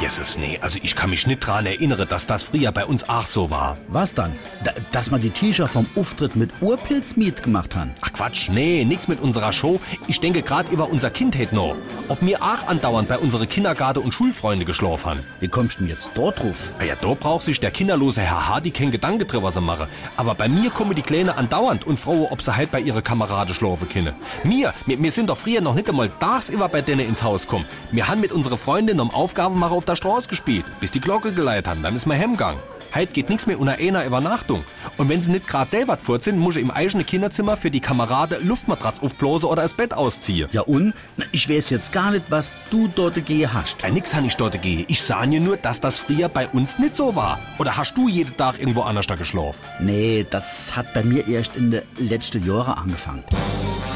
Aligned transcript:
Jesus, 0.00 0.38
nee, 0.38 0.58
also 0.60 0.80
ich 0.82 0.96
kann 0.96 1.10
mich 1.10 1.26
nicht 1.26 1.40
dran 1.40 1.66
erinnern, 1.66 2.06
dass 2.08 2.26
das 2.26 2.44
früher 2.44 2.72
bei 2.72 2.84
uns 2.84 3.08
auch 3.08 3.26
so 3.26 3.50
war. 3.50 3.76
Was 3.88 4.14
dann? 4.14 4.32
Da, 4.64 4.72
dass 4.90 5.10
man 5.10 5.20
die 5.20 5.30
T-Shirt 5.30 5.68
vom 5.68 5.86
Auftritt 5.94 6.34
mit 6.34 6.50
Urpilz 6.60 7.14
gemacht 7.14 7.76
haben? 7.76 7.92
Ach 8.00 8.12
Quatsch, 8.12 8.48
nee, 8.48 8.84
nix 8.84 9.06
mit 9.06 9.20
unserer 9.20 9.52
Show. 9.52 9.80
Ich 10.08 10.18
denke 10.18 10.42
gerade 10.42 10.72
über 10.72 10.88
unser 10.90 11.10
Kindheit 11.10 11.52
noch. 11.52 11.76
Ob 12.08 12.22
mir 12.22 12.42
auch 12.42 12.66
andauernd 12.66 13.08
bei 13.08 13.18
unsere 13.18 13.46
Kindergarten- 13.46 14.02
und 14.02 14.12
Schulfreunde 14.12 14.64
geschlafen 14.64 15.10
haben. 15.10 15.20
Wie 15.40 15.48
kommst 15.48 15.76
du 15.76 15.80
denn 15.80 15.90
jetzt 15.90 16.10
dort 16.14 16.40
drauf? 16.42 16.72
Ah 16.78 16.84
ja, 16.84 16.94
da 16.96 17.14
braucht 17.14 17.44
sich 17.44 17.60
der 17.60 17.70
kinderlose 17.70 18.22
Herr 18.22 18.48
Hardy 18.48 18.70
kein 18.70 18.90
Gedanke 18.90 19.26
drüber 19.26 19.52
zu 19.52 19.60
machen. 19.60 19.86
Aber 20.16 20.34
bei 20.34 20.48
mir 20.48 20.70
kommen 20.70 20.94
die 20.94 21.02
Kleine 21.02 21.36
andauernd 21.36 21.86
und 21.86 22.00
frohe, 22.00 22.32
ob 22.32 22.42
sie 22.42 22.56
halt 22.56 22.72
bei 22.72 22.80
ihre 22.80 23.02
Kameraden 23.02 23.54
schlafen 23.54 23.88
können. 23.88 24.14
Mir, 24.42 24.72
wir, 24.86 25.00
wir 25.00 25.12
sind 25.12 25.28
doch 25.28 25.36
früher 25.36 25.60
noch 25.60 25.74
nicht 25.74 25.88
einmal 25.88 26.08
tagsüber 26.08 26.68
bei 26.68 26.80
denen 26.80 27.06
ins 27.06 27.22
Haus 27.22 27.46
kommen. 27.46 27.66
Wir 27.92 28.08
haben 28.08 28.20
mit 28.20 28.32
unserer 28.32 28.56
Freundin 28.56 28.98
um 28.98 29.10
Aufgaben 29.10 29.60
machen 29.60 29.81
auf 29.82 29.86
der 29.86 29.96
Straße 29.96 30.28
gespielt, 30.28 30.64
bis 30.78 30.92
die 30.92 31.00
Glocke 31.00 31.32
geleitet 31.32 31.66
haben. 31.66 31.82
Dann 31.82 31.96
ist 31.96 32.06
wir 32.06 32.14
heimgegangen. 32.16 32.62
Heute 32.94 33.12
geht 33.12 33.30
nichts 33.30 33.46
mehr 33.46 33.58
unter 33.58 33.72
einer 33.78 34.04
Übernachtung. 34.04 34.62
Und 34.96 35.08
wenn 35.08 35.20
sie 35.22 35.32
nicht 35.32 35.48
gerade 35.48 35.68
selber 35.70 35.96
fort 35.96 36.22
sind, 36.22 36.38
muss 36.38 36.54
ich 36.56 36.62
im 36.62 36.70
eigenen 36.70 37.04
Kinderzimmer 37.04 37.56
für 37.56 37.70
die 37.70 37.80
Kameraden 37.80 38.46
Luftmatratz 38.46 39.00
aufblasen 39.00 39.48
oder 39.48 39.62
das 39.62 39.74
Bett 39.74 39.92
ausziehen. 39.92 40.48
Ja 40.52 40.60
und? 40.62 40.94
Na, 41.16 41.24
Ich 41.32 41.48
weiß 41.48 41.70
jetzt 41.70 41.90
gar 41.92 42.12
nicht, 42.12 42.30
was 42.30 42.54
du 42.70 42.86
dort 42.86 43.24
gehe 43.26 43.52
hast. 43.52 43.82
Ja, 43.82 43.90
nix 43.90 44.14
han 44.14 44.24
ich 44.24 44.36
dort 44.36 44.60
gehe. 44.62 44.84
Ich 44.86 45.02
sah 45.02 45.26
dir 45.26 45.40
nur, 45.40 45.56
dass 45.56 45.80
das 45.80 45.98
früher 45.98 46.28
bei 46.28 46.46
uns 46.48 46.78
nicht 46.78 46.94
so 46.94 47.16
war. 47.16 47.40
Oder 47.58 47.76
hast 47.76 47.96
du 47.96 48.08
jeden 48.08 48.36
Tag 48.36 48.60
irgendwo 48.60 48.82
anders 48.82 49.06
da 49.08 49.16
geschlafen? 49.16 49.58
Nee, 49.80 50.24
das 50.30 50.76
hat 50.76 50.92
bei 50.94 51.02
mir 51.02 51.26
erst 51.26 51.56
in 51.56 51.72
den 51.72 51.82
letzten 51.98 52.46
Jahren 52.46 52.74
angefangen. 52.74 53.24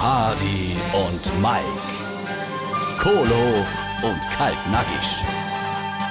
Hardy 0.00 0.74
und 0.92 1.42
Mike, 1.42 1.62
Kohlhof 2.98 3.68
und 4.02 4.18
Kaltnackig. 4.36 5.37